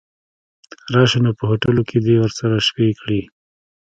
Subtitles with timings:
[0.93, 3.21] راشه نو په هوټلو کې دې ورسره شپې کړي.